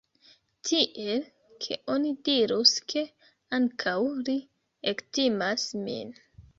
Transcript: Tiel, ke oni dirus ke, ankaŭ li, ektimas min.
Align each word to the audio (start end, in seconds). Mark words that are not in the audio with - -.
Tiel, 0.69 1.21
ke 1.65 1.77
oni 1.97 2.15
dirus 2.29 2.75
ke, 2.95 3.05
ankaŭ 3.61 3.97
li, 4.27 4.39
ektimas 4.97 5.73
min. 5.89 6.21